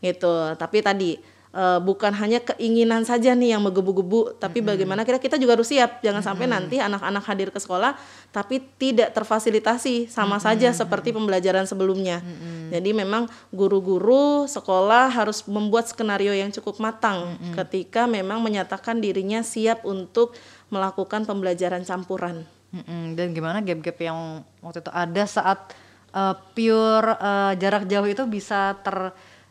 gitu. 0.00 0.56
Tapi 0.56 0.78
tadi 0.80 1.39
eh, 1.54 1.78
bukan 1.82 2.12
hanya 2.14 2.40
keinginan 2.42 3.02
saja 3.02 3.34
nih 3.34 3.56
yang 3.56 3.62
menggebu-gebu 3.62 4.38
tapi 4.38 4.62
bagaimana 4.62 5.02
kira 5.06 5.22
kita 5.22 5.36
juga 5.36 5.54
harus 5.58 5.70
siap. 5.70 6.02
Jangan 6.02 6.22
sampai 6.22 6.46
nanti 6.46 6.78
anak-anak 6.78 7.24
hadir 7.26 7.48
ke 7.54 7.60
sekolah 7.60 7.98
tapi 8.30 8.62
tidak 8.78 9.14
terfasilitasi 9.14 10.10
sama 10.10 10.38
saja 10.38 10.70
seperti 10.70 11.10
pembelajaran 11.10 11.66
sebelumnya. 11.66 12.22
Jadi 12.70 12.90
memang 12.94 13.26
guru-guru 13.50 14.46
sekolah 14.46 15.10
harus 15.10 15.42
membuat 15.50 15.90
skenario 15.90 16.30
yang 16.30 16.54
cukup 16.54 16.78
matang 16.78 17.34
ketika 17.58 18.06
memang 18.06 18.38
menyatakan 18.38 19.02
dirinya 19.02 19.42
siap 19.42 19.82
untuk 19.82 20.38
melakukan 20.70 21.26
pembelajaran 21.26 21.82
campuran. 21.82 22.46
Mm-mm, 22.70 23.18
dan 23.18 23.34
gimana 23.34 23.58
gap-gap 23.58 23.98
yang 23.98 24.46
waktu 24.62 24.78
itu 24.78 24.92
ada 24.94 25.24
saat 25.26 25.74
uh, 26.14 26.34
pure 26.54 27.18
uh, 27.18 27.52
jarak 27.58 27.90
jauh 27.90 28.06
itu 28.06 28.22
bisa 28.30 28.78
ter 28.78 29.10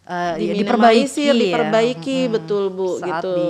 uh, 0.09 0.33
diperbaiki, 0.35 1.25
diperbaiki 1.29 2.19
ya. 2.25 2.31
betul 2.33 2.63
Bu 2.73 2.97
Saat 2.97 3.21
gitu. 3.21 3.33
Di, 3.37 3.49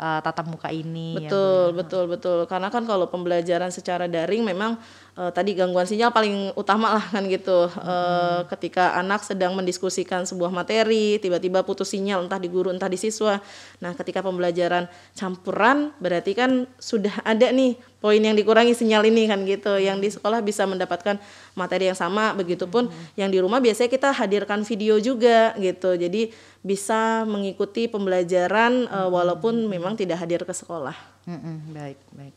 uh, 0.00 0.20
tatap 0.22 0.46
muka 0.48 0.68
ini 0.72 1.16
betul 1.16 1.72
ya, 1.72 1.76
betul 1.76 2.04
betul 2.08 2.38
karena 2.46 2.68
kan 2.68 2.84
kalau 2.84 3.08
pembelajaran 3.08 3.72
secara 3.72 4.06
daring 4.06 4.44
memang 4.44 4.78
uh, 5.16 5.32
tadi 5.32 5.56
gangguan 5.56 5.88
sinyal 5.88 6.12
paling 6.12 6.52
utama 6.54 7.00
lah 7.00 7.04
kan 7.10 7.24
gitu. 7.26 7.68
Hmm. 7.72 8.44
ketika 8.52 8.94
anak 9.00 9.24
sedang 9.24 9.56
mendiskusikan 9.56 10.28
sebuah 10.28 10.52
materi 10.52 11.16
tiba-tiba 11.18 11.64
putus 11.64 11.90
sinyal 11.90 12.28
entah 12.28 12.38
di 12.38 12.52
guru 12.52 12.70
entah 12.70 12.86
di 12.86 13.00
siswa. 13.00 13.40
Nah 13.80 13.96
ketika 13.96 14.20
pembelajaran 14.20 14.86
campuran 15.16 15.96
berarti 15.98 16.36
kan 16.36 16.68
sudah 16.76 17.24
ada 17.24 17.48
nih 17.50 17.74
poin 17.98 18.20
yang 18.20 18.36
dikurangi 18.36 18.76
sinyal 18.76 19.02
ini 19.08 19.26
kan 19.26 19.42
gitu. 19.48 19.80
Yang 19.80 19.96
di 19.98 20.08
sekolah 20.20 20.44
bisa 20.44 20.68
mendapatkan 20.68 21.18
materi 21.56 21.88
yang 21.90 21.98
sama 21.98 22.36
begitupun 22.36 22.92
hmm. 22.92 23.18
yang 23.18 23.32
di 23.32 23.40
rumah 23.40 23.58
biasanya 23.58 23.90
kita 23.90 24.12
hadirkan 24.12 24.62
video 24.62 25.00
juga 25.00 25.56
gitu. 25.56 25.96
Jadi 25.96 26.30
bisa 26.60 27.24
mengikuti 27.24 27.86
pembelajaran 27.86 28.90
uh, 28.90 29.08
walaupun 29.08 29.70
memang 29.70 29.96
tidak 29.96 30.22
hadir 30.22 30.42
ke 30.44 30.52
sekolah. 30.52 30.94
Hmm, 31.26 31.72
baik 31.72 31.98
baik. 32.14 32.34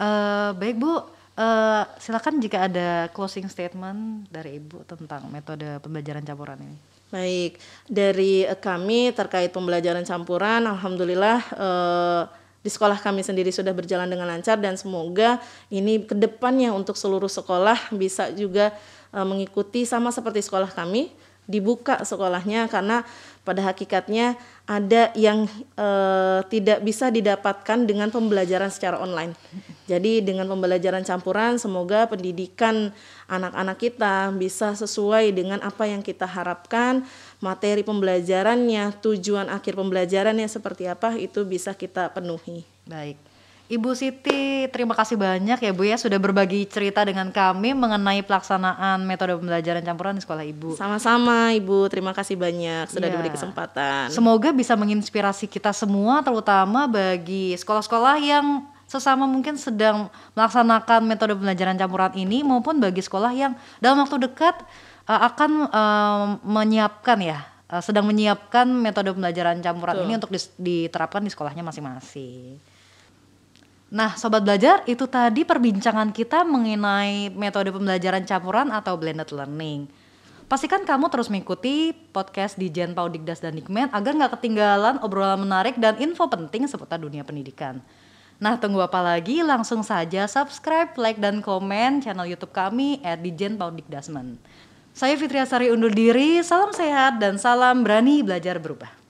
Uh, 0.00 0.56
baik 0.56 0.76
bu 0.80 1.21
Uh, 1.32 1.88
silakan 1.96 2.44
jika 2.44 2.68
ada 2.68 3.08
closing 3.16 3.48
statement 3.48 4.28
dari 4.28 4.60
Ibu 4.60 4.84
tentang 4.84 5.24
metode 5.32 5.80
pembelajaran 5.80 6.20
campuran 6.20 6.60
ini. 6.60 6.76
Baik, 7.08 7.56
dari 7.88 8.44
kami 8.60 9.16
terkait 9.16 9.48
pembelajaran 9.48 10.04
campuran, 10.04 10.64
alhamdulillah 10.68 11.40
uh, 11.56 12.22
di 12.60 12.68
sekolah 12.68 13.00
kami 13.00 13.24
sendiri 13.24 13.48
sudah 13.48 13.72
berjalan 13.72 14.06
dengan 14.06 14.28
lancar 14.28 14.60
dan 14.60 14.76
semoga 14.76 15.40
ini 15.72 16.04
ke 16.04 16.14
depannya 16.14 16.70
untuk 16.70 16.94
seluruh 16.94 17.26
sekolah 17.26 17.90
bisa 17.90 18.30
juga 18.30 18.70
mengikuti 19.12 19.84
sama 19.84 20.08
seperti 20.08 20.40
sekolah 20.40 20.72
kami 20.72 21.12
dibuka 21.50 21.98
sekolahnya 22.06 22.70
karena 22.70 23.02
pada 23.42 23.66
hakikatnya 23.66 24.38
ada 24.62 25.10
yang 25.18 25.50
e, 25.74 25.88
tidak 26.46 26.78
bisa 26.86 27.10
didapatkan 27.10 27.82
dengan 27.82 28.14
pembelajaran 28.14 28.70
secara 28.70 29.02
online. 29.02 29.34
Jadi 29.92 30.24
dengan 30.24 30.48
pembelajaran 30.48 31.04
campuran 31.04 31.60
semoga 31.60 32.08
pendidikan 32.08 32.96
anak-anak 33.28 33.76
kita 33.76 34.32
bisa 34.32 34.72
sesuai 34.72 35.36
dengan 35.36 35.60
apa 35.60 35.84
yang 35.84 36.00
kita 36.00 36.24
harapkan, 36.24 37.04
materi 37.44 37.84
pembelajarannya, 37.84 38.96
tujuan 39.04 39.52
akhir 39.52 39.76
pembelajarannya 39.76 40.48
seperti 40.48 40.88
apa 40.88 41.20
itu 41.20 41.44
bisa 41.44 41.76
kita 41.76 42.08
penuhi. 42.08 42.64
Baik. 42.88 43.20
Ibu 43.72 43.96
Siti, 43.96 44.68
terima 44.68 44.92
kasih 44.92 45.16
banyak 45.16 45.56
ya 45.56 45.72
Bu 45.72 45.88
ya 45.88 45.96
sudah 45.96 46.20
berbagi 46.20 46.68
cerita 46.68 47.08
dengan 47.08 47.32
kami 47.32 47.72
mengenai 47.72 48.20
pelaksanaan 48.20 49.00
metode 49.08 49.32
pembelajaran 49.40 49.80
campuran 49.80 50.20
di 50.20 50.20
sekolah 50.20 50.44
Ibu. 50.44 50.76
Sama-sama 50.76 51.56
Ibu, 51.56 51.88
terima 51.88 52.12
kasih 52.12 52.36
banyak 52.36 52.92
sudah 52.92 53.08
ya. 53.08 53.12
diberi 53.16 53.32
kesempatan. 53.32 54.12
Semoga 54.12 54.52
bisa 54.52 54.76
menginspirasi 54.76 55.48
kita 55.48 55.72
semua 55.72 56.20
terutama 56.20 56.84
bagi 56.84 57.56
sekolah-sekolah 57.56 58.20
yang 58.20 58.66
sesama 58.92 59.24
mungkin 59.24 59.56
sedang 59.56 60.12
melaksanakan 60.36 61.08
metode 61.08 61.32
pembelajaran 61.32 61.80
campuran 61.80 62.12
ini 62.12 62.44
maupun 62.44 62.76
bagi 62.76 63.00
sekolah 63.00 63.32
yang 63.32 63.56
dalam 63.80 64.04
waktu 64.04 64.20
dekat 64.28 64.60
uh, 65.08 65.20
akan 65.32 65.50
uh, 65.72 66.24
menyiapkan 66.44 67.16
ya 67.24 67.40
uh, 67.72 67.80
sedang 67.80 68.04
menyiapkan 68.04 68.68
metode 68.68 69.16
pembelajaran 69.16 69.64
campuran 69.64 69.96
Tuh. 69.96 70.04
ini 70.04 70.12
untuk 70.20 70.30
diterapkan 70.60 71.24
di 71.24 71.32
sekolahnya 71.32 71.64
masing-masing. 71.64 72.60
Nah, 73.92 74.16
sobat 74.16 74.40
belajar, 74.40 74.80
itu 74.88 75.04
tadi 75.04 75.44
perbincangan 75.44 76.16
kita 76.16 76.48
mengenai 76.48 77.28
metode 77.28 77.68
pembelajaran 77.68 78.24
campuran 78.24 78.72
atau 78.72 78.96
blended 78.96 79.28
learning. 79.36 79.84
Pastikan 80.48 80.84
kamu 80.84 81.12
terus 81.12 81.28
mengikuti 81.32 81.92
podcast 82.12 82.56
di 82.56 82.72
Jen 82.72 82.96
Paudikdas 82.96 83.40
dan 83.40 83.56
Nikmen 83.56 83.92
agar 83.92 84.12
nggak 84.16 84.36
ketinggalan 84.40 84.96
obrolan 85.04 85.40
menarik 85.44 85.76
dan 85.76 85.96
info 86.00 86.28
penting 86.28 86.64
seputar 86.68 87.00
dunia 87.00 87.20
pendidikan. 87.20 87.84
Nah, 88.38 88.56
tunggu 88.56 88.80
apa 88.80 89.02
lagi? 89.02 89.42
Langsung 89.42 89.82
saja 89.82 90.30
subscribe, 90.30 90.94
like, 90.96 91.18
dan 91.18 91.42
komen 91.42 92.00
channel 92.00 92.30
YouTube 92.30 92.54
kami 92.54 93.02
at 93.02 93.20
Dijen 93.20 93.58
Paudikdasmen. 93.58 94.38
Saya 94.94 95.16
Fitri 95.16 95.40
Asari 95.40 95.72
undur 95.72 95.90
diri, 95.90 96.38
salam 96.44 96.70
sehat 96.70 97.18
dan 97.18 97.40
salam 97.40 97.80
berani 97.80 98.20
belajar 98.20 98.60
berubah. 98.60 99.01